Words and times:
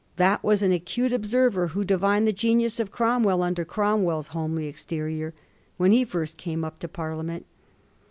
That 0.15 0.43
was 0.43 0.63
an 0.63 0.71
acute 0.71 1.13
observer 1.13 1.67
who 1.67 1.83
divined 1.83 2.27
the 2.27 2.33
genius 2.33 2.79
of 2.79 2.91
Cromwell 2.91 3.43
under 3.43 3.63
Cromwell's 3.63 4.29
homely 4.29 4.65
exterior 4.65 5.35
when 5.77 5.91
he 5.91 6.05
first 6.05 6.37
came 6.37 6.63
up 6.63 6.79
to 6.79 6.87
Parliament. 6.87 7.45